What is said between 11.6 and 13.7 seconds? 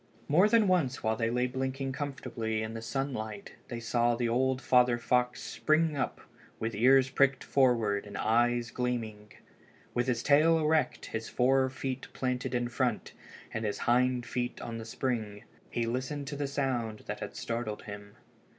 feet planted in front, and